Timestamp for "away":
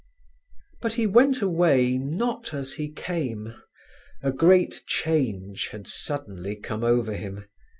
1.43-1.95